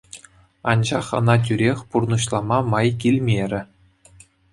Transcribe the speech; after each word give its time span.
Анчах 0.71 1.07
ӑна 1.17 1.35
тӳрех 1.49 1.79
пурнӑҫлама 1.91 2.59
май 2.71 2.87
килмерӗ. 3.05 3.61